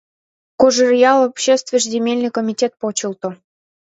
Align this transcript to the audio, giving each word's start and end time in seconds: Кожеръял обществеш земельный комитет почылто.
Кожеръял 0.59 1.19
обществеш 1.29 1.83
земельный 1.93 2.33
комитет 2.37 2.73
почылто. 2.81 3.29